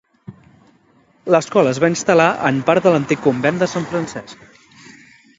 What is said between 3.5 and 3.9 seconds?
de Sant